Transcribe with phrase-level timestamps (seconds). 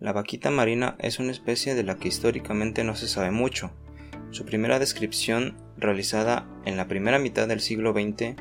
[0.00, 3.70] La vaquita marina es una especie de la que históricamente no se sabe mucho.
[4.30, 8.34] Su primera descripción, realizada en la primera mitad del siglo XX,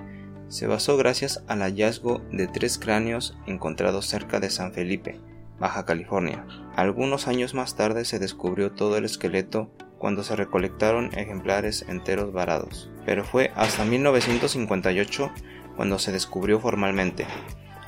[0.48, 5.20] se basó gracias al hallazgo de tres cráneos encontrados cerca de San Felipe,
[5.60, 6.48] Baja California.
[6.78, 12.90] Algunos años más tarde se descubrió todo el esqueleto cuando se recolectaron ejemplares enteros varados,
[13.06, 15.30] pero fue hasta 1958
[15.76, 17.26] cuando se descubrió formalmente.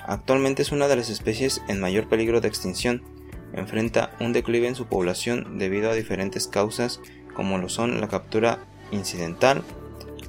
[0.05, 3.20] Actualmente es una de las especies en mayor peligro de extinción.
[3.53, 7.01] Enfrenta un declive en su población debido a diferentes causas
[7.33, 8.59] como lo son la captura
[8.91, 9.63] incidental,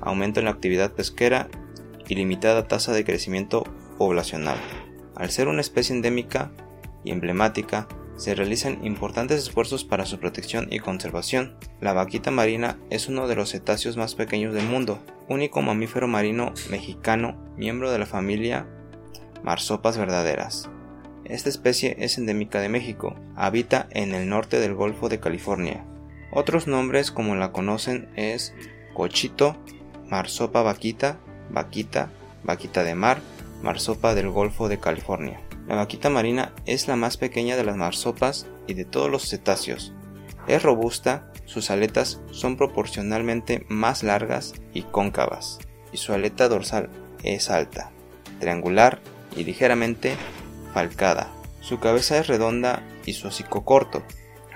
[0.00, 1.48] aumento en la actividad pesquera
[2.08, 3.64] y limitada tasa de crecimiento
[3.98, 4.56] poblacional.
[5.14, 6.50] Al ser una especie endémica
[7.04, 11.56] y emblemática, se realizan importantes esfuerzos para su protección y conservación.
[11.80, 16.52] La vaquita marina es uno de los cetáceos más pequeños del mundo, único mamífero marino
[16.70, 18.66] mexicano, miembro de la familia
[19.42, 20.70] marsopas verdaderas.
[21.32, 25.82] Esta especie es endémica de México, habita en el norte del Golfo de California.
[26.30, 28.52] Otros nombres como la conocen es
[28.92, 29.56] cochito,
[30.10, 32.10] marsopa vaquita, vaquita,
[32.44, 33.22] vaquita de mar,
[33.62, 35.41] marsopa del Golfo de California.
[35.66, 39.94] La vaquita marina es la más pequeña de las marsopas y de todos los cetáceos.
[40.48, 45.60] Es robusta, sus aletas son proporcionalmente más largas y cóncavas,
[45.92, 46.91] y su aleta dorsal
[47.22, 47.91] es alta,
[48.38, 49.00] triangular
[49.34, 50.14] y ligeramente
[51.61, 54.03] Su cabeza es redonda y su hocico corto.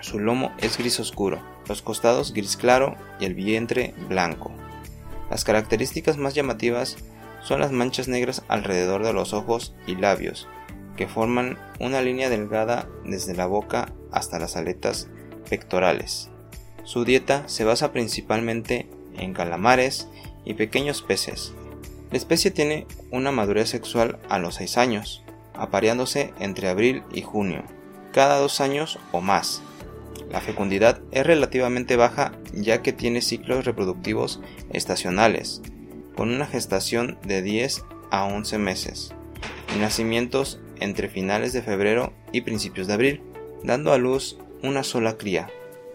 [0.01, 4.53] Su lomo es gris oscuro, los costados gris claro y el vientre blanco.
[5.31, 6.97] Las características más llamativas
[7.43, 10.49] son las manchas negras alrededor de los ojos y labios,
[10.97, 15.09] que forman una línea delgada desde la boca hasta las aletas
[15.49, 16.31] pectorales.
[16.85, 20.09] Su dieta se basa principalmente en calamares
[20.45, 21.53] y pequeños peces.
[22.11, 25.25] La especie tiene una madurez sexual a los 6 años,
[25.59, 27.65] apareándose entre abril y junio,
[28.13, 29.63] cada dos años o más.
[30.31, 34.41] La fecundidad es relativamente baja ya que tiene ciclos reproductivos
[34.71, 35.63] estacionales,
[36.17, 39.15] con una gestación de 10 a 11 meses,
[39.75, 43.23] y nacimientos entre finales de febrero y principios de abril,
[43.63, 45.49] dando a luz una sola cría.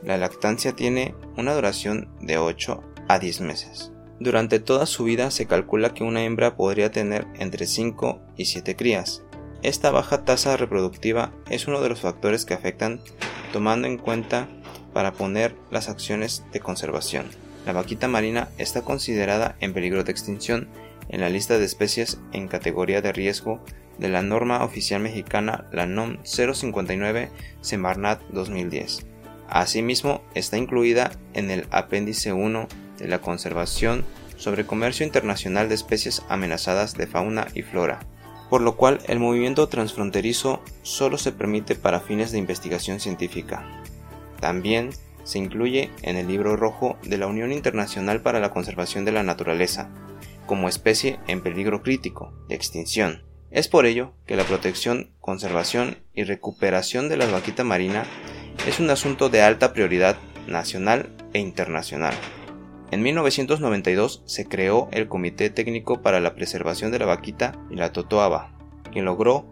[0.03, 3.91] La lactancia tiene una duración de 8 a 10 meses.
[4.19, 8.75] Durante toda su vida se calcula que una hembra podría tener entre 5 y 7
[8.75, 9.23] crías.
[9.63, 12.99] Esta baja tasa reproductiva es uno de los factores que afectan
[13.53, 14.47] tomando en cuenta
[14.91, 17.27] para poner las acciones de conservación.
[17.65, 20.67] La vaquita marina está considerada en peligro de extinción
[21.09, 23.63] en la lista de especies en categoría de riesgo
[23.99, 27.29] de la norma oficial mexicana, la NOM 059
[27.61, 29.05] Semarnat 2010.
[29.47, 32.67] Asimismo, está incluida en el apéndice 1
[32.97, 34.05] de la Conservación
[34.37, 37.99] sobre Comercio Internacional de Especies Amenazadas de Fauna y Flora,
[38.51, 43.65] por lo cual el movimiento transfronterizo solo se permite para fines de investigación científica.
[44.41, 44.89] También
[45.23, 49.23] se incluye en el libro rojo de la Unión Internacional para la Conservación de la
[49.23, 49.89] Naturaleza,
[50.47, 53.23] como especie en peligro crítico de extinción.
[53.51, 58.03] Es por ello que la protección, conservación y recuperación de la vaquita marina
[58.67, 62.15] es un asunto de alta prioridad nacional e internacional.
[62.91, 67.93] En 1992 se creó el Comité Técnico para la Preservación de la Vaquita y la
[67.93, 68.51] Totoaba,
[68.91, 69.45] quien logró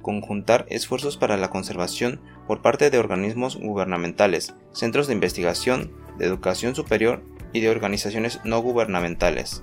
[0.00, 6.74] conjuntar esfuerzos para la conservación por parte de organismos gubernamentales, centros de investigación, de educación
[6.74, 9.62] superior y de organizaciones no gubernamentales.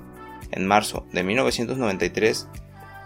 [0.52, 2.48] En marzo de 1993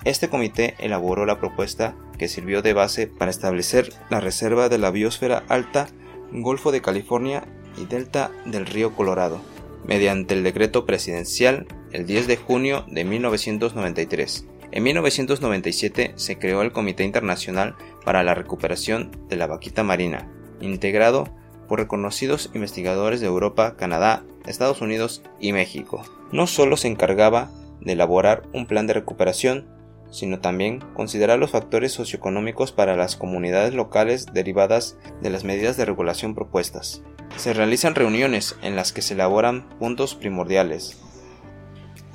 [0.04, 4.92] este comité elaboró la propuesta que sirvió de base para establecer la reserva de la
[4.92, 5.88] biosfera alta
[6.32, 7.46] Golfo de California
[7.78, 9.42] y Delta del río Colorado,
[9.86, 14.48] mediante el decreto presidencial el 10 de junio de 1993.
[14.72, 20.30] En 1997 se creó el Comité Internacional para la Recuperación de la Vaquita Marina,
[20.60, 21.30] integrado
[21.68, 26.04] por reconocidos investigadores de Europa, Canadá, Estados Unidos y México.
[26.32, 27.50] No solo se encargaba
[27.82, 29.68] de elaborar un plan de recuperación,
[30.10, 35.86] sino también considerar los factores socioeconómicos para las comunidades locales derivadas de las medidas de
[35.86, 37.04] regulación propuestas.
[37.38, 41.00] Se realizan reuniones en las que se elaboran puntos primordiales.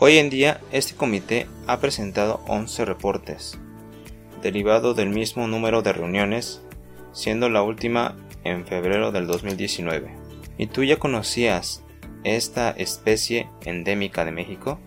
[0.00, 3.56] Hoy en día este comité ha presentado 11 reportes,
[4.42, 6.60] derivado del mismo número de reuniones,
[7.12, 10.10] siendo la última en febrero del 2019.
[10.58, 11.84] ¿Y tú ya conocías
[12.25, 14.80] esta especie endémica de México?